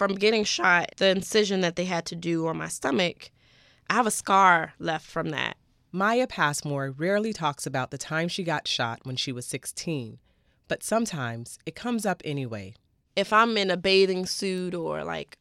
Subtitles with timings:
[0.00, 3.30] From getting shot, the incision that they had to do on my stomach,
[3.90, 5.58] I have a scar left from that.
[5.92, 10.18] Maya Passmore rarely talks about the time she got shot when she was 16,
[10.68, 12.72] but sometimes it comes up anyway.
[13.14, 15.36] If I'm in a bathing suit or like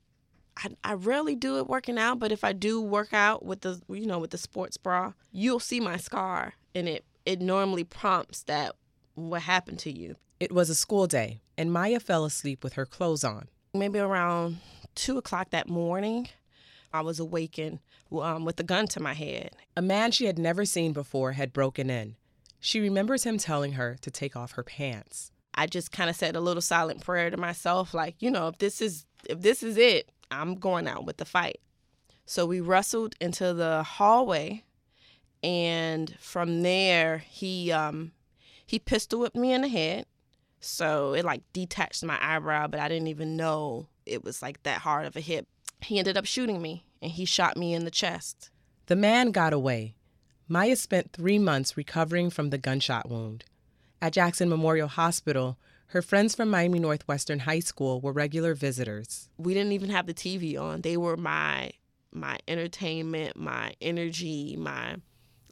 [0.58, 3.82] I, I rarely do it working out, but if I do work out with the
[3.88, 8.44] you know with the sports bra, you'll see my scar and it it normally prompts
[8.44, 8.76] that
[9.16, 10.18] what happened to you.
[10.38, 13.48] It was a school day, and Maya fell asleep with her clothes on.
[13.74, 14.58] Maybe around
[14.96, 16.28] two o'clock that morning,
[16.92, 17.80] I was awakened
[18.12, 19.52] um, with a gun to my head.
[19.78, 22.16] A man she had never seen before had broken in.
[22.60, 25.32] She remembers him telling her to take off her pants.
[25.54, 28.58] I just kind of said a little silent prayer to myself, like, you know, if
[28.58, 31.60] this is if this is it, I'm going out with the fight.
[32.26, 34.64] So we wrestled into the hallway,
[35.44, 38.14] and from there he um,
[38.66, 40.06] he pistol whipped me in the head.
[40.60, 44.82] So it like detached my eyebrow, but I didn't even know it was like that
[44.82, 45.48] hard of a hit.
[45.82, 48.50] He ended up shooting me and he shot me in the chest.
[48.88, 49.96] The man got away.
[50.48, 53.46] Maya spent three months recovering from the gunshot wound.
[54.02, 59.30] At Jackson Memorial Hospital, her friends from Miami Northwestern High School were regular visitors.
[59.38, 60.82] We didn't even have the TV on.
[60.82, 61.72] They were my
[62.12, 64.96] my entertainment, my energy, my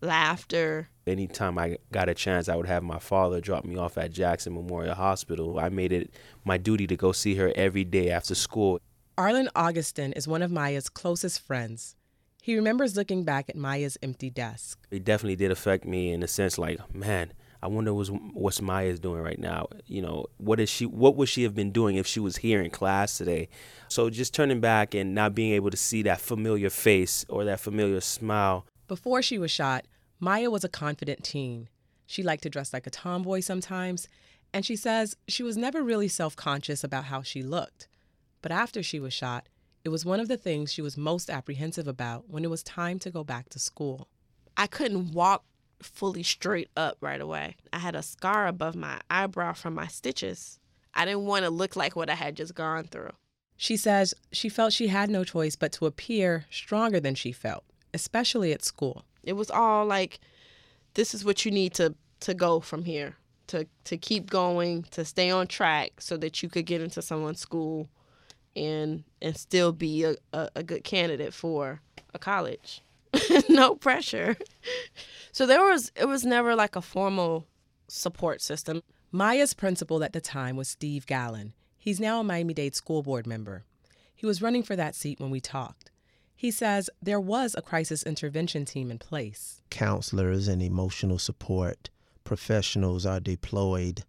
[0.02, 0.90] laughter.
[1.06, 4.54] Anytime I got a chance, I would have my father drop me off at Jackson
[4.54, 5.60] Memorial Hospital.
[5.60, 8.80] I made it my duty to go see her every day after school.
[9.18, 11.96] Arlen Augustin is one of Maya's closest friends.
[12.42, 14.86] He remembers looking back at Maya's empty desk.
[14.92, 19.00] It definitely did affect me in the sense like, man, I wonder what's what's Maya's
[19.00, 19.68] doing right now.
[19.86, 20.86] You know, what is she?
[20.86, 23.50] What would she have been doing if she was here in class today?
[23.88, 27.60] So just turning back and not being able to see that familiar face or that
[27.60, 28.66] familiar smile.
[28.88, 29.86] Before she was shot,
[30.20, 31.70] Maya was a confident teen.
[32.06, 34.08] She liked to dress like a tomboy sometimes,
[34.54, 37.88] and she says she was never really self conscious about how she looked.
[38.42, 39.48] But after she was shot,
[39.84, 43.00] it was one of the things she was most apprehensive about when it was time
[43.00, 44.08] to go back to school.
[44.56, 45.44] I couldn't walk
[45.82, 47.56] fully straight up right away.
[47.72, 50.60] I had a scar above my eyebrow from my stitches.
[50.94, 53.12] I didn't want to look like what I had just gone through.
[53.56, 57.64] She says she felt she had no choice but to appear stronger than she felt,
[57.94, 59.04] especially at school.
[59.24, 60.20] It was all like
[60.94, 63.16] this is what you need to to go from here,
[63.48, 67.40] to to keep going, to stay on track so that you could get into someone's
[67.40, 67.90] school
[68.56, 71.82] and and still be a, a, a good candidate for
[72.14, 72.82] a college.
[73.50, 74.36] no pressure.
[75.32, 77.46] So there was it was never like a formal
[77.88, 78.82] support system.
[79.12, 81.54] Maya's principal at the time was Steve Gallon.
[81.78, 83.64] He's now a Miami Dade school board member.
[84.14, 85.92] He was running for that seat when we talked.
[86.38, 89.62] He says there was a crisis intervention team in place.
[89.70, 91.90] Counselors and emotional support
[92.24, 94.04] professionals are deployed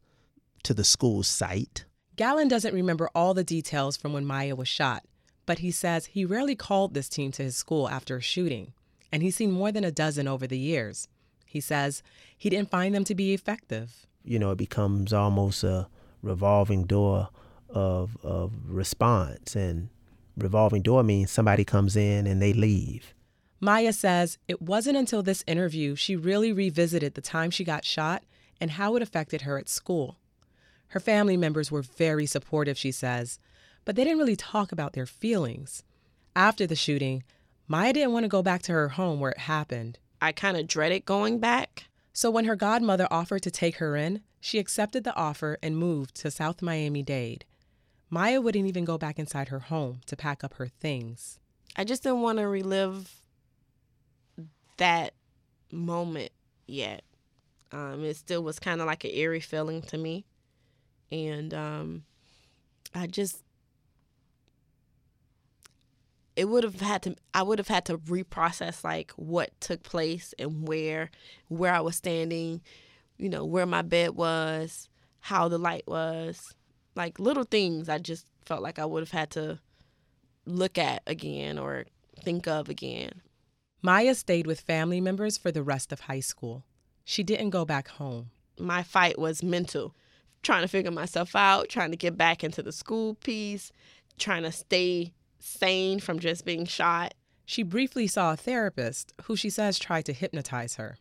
[0.62, 1.84] to the school site.
[2.16, 5.04] Gallon doesn't remember all the details from when Maya was shot,
[5.46, 8.72] but he says he rarely called this team to his school after a shooting
[9.10, 11.08] and he's seen more than a dozen over the years.
[11.46, 12.02] He says
[12.36, 14.06] he didn't find them to be effective.
[14.24, 15.88] You know, it becomes almost a
[16.22, 17.28] revolving door
[17.68, 19.88] of of response and
[20.42, 23.14] revolving door means somebody comes in and they leave.
[23.60, 28.22] Maya says it wasn't until this interview she really revisited the time she got shot
[28.60, 30.18] and how it affected her at school.
[30.88, 33.38] Her family members were very supportive, she says,
[33.84, 35.82] but they didn't really talk about their feelings.
[36.34, 37.24] After the shooting,
[37.66, 39.98] Maya didn't want to go back to her home where it happened.
[40.20, 41.84] I kind of dreaded going back.
[42.12, 46.14] So when her godmother offered to take her in, she accepted the offer and moved
[46.16, 47.44] to South Miami Dade.
[48.10, 51.38] Maya wouldn't even go back inside her home to pack up her things.
[51.76, 53.22] I just didn't want to relive
[54.78, 55.14] that
[55.70, 56.32] moment
[56.66, 57.02] yet.
[57.70, 60.24] Um, it still was kind of like an eerie feeling to me.
[61.12, 62.04] And um,
[62.94, 63.42] I just
[66.38, 70.34] it would have had to I would have had to reprocess like what took place
[70.38, 71.10] and where
[71.48, 72.62] where I was standing,
[73.16, 74.88] you know, where my bed was,
[75.20, 76.54] how the light was.
[76.98, 79.60] Like little things I just felt like I would have had to
[80.44, 81.84] look at again or
[82.24, 83.22] think of again.
[83.80, 86.64] Maya stayed with family members for the rest of high school.
[87.04, 88.30] She didn't go back home.
[88.58, 89.94] My fight was mental,
[90.42, 93.70] trying to figure myself out, trying to get back into the school piece,
[94.18, 97.14] trying to stay sane from just being shot.
[97.46, 100.98] She briefly saw a therapist who she says tried to hypnotize her.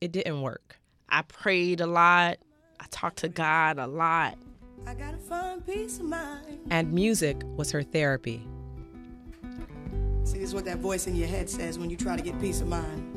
[0.00, 0.78] It didn't work.
[1.10, 2.38] I prayed a lot.
[2.80, 4.38] I talked to God a lot.
[4.86, 6.60] I gotta find peace of mind.
[6.70, 8.46] And music was her therapy.
[10.24, 12.40] See, this is what that voice in your head says when you try to get
[12.40, 13.10] peace of mind.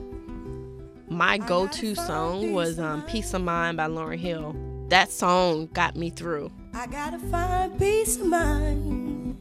[1.09, 4.56] My go to song was um, Peace of Mind by Lauryn Hill.
[4.89, 6.51] That song got me through.
[6.74, 9.38] I gotta find peace of mind.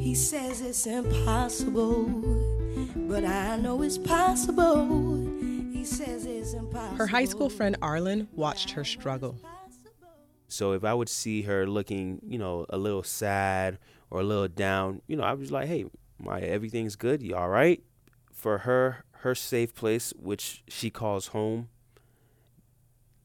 [0.00, 2.04] He says it's impossible,
[3.08, 5.26] but I know it's possible.
[5.72, 6.96] He says it's impossible.
[6.96, 9.36] Her high school friend Arlen watched her struggle.
[10.52, 13.78] So if I would see her looking, you know, a little sad
[14.10, 15.86] or a little down, you know, I was like, hey,
[16.18, 17.22] Maya, everything's good.
[17.22, 17.82] You all right?
[18.32, 21.68] For her, her safe place, which she calls home,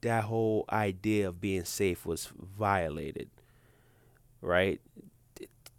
[0.02, 3.30] that whole idea of being safe was violated,
[4.42, 4.80] right?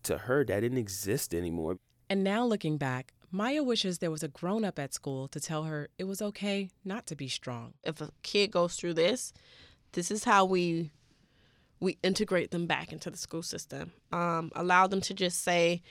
[0.02, 1.78] To her, that didn't exist anymore.
[2.10, 5.64] And now looking back, Maya wishes there was a grown up at school to tell
[5.64, 7.72] her it was okay not to be strong.
[7.84, 9.32] If a kid goes through this,
[9.92, 10.90] this is how we
[11.80, 13.92] we integrate them back into the school system.
[14.12, 15.82] Um, allow them to just say,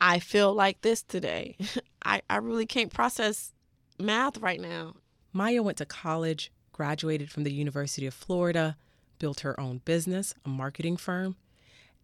[0.00, 1.56] I feel like this today.
[2.04, 3.52] I, I really can't process
[3.98, 4.94] math right now.
[5.32, 8.76] Maya went to college, graduated from the University of Florida,
[9.18, 11.36] built her own business, a marketing firm,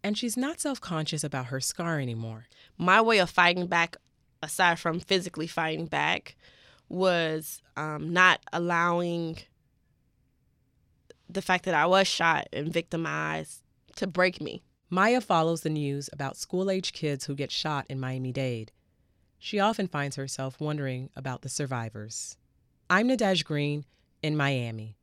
[0.03, 2.45] and she's not self conscious about her scar anymore.
[2.77, 3.97] My way of fighting back,
[4.41, 6.35] aside from physically fighting back,
[6.87, 9.39] was um, not allowing
[11.29, 13.61] the fact that I was shot and victimized
[13.95, 14.63] to break me.
[14.89, 18.71] Maya follows the news about school age kids who get shot in Miami Dade.
[19.37, 22.37] She often finds herself wondering about the survivors.
[22.89, 23.85] I'm Nadege Green
[24.23, 24.95] in Miami.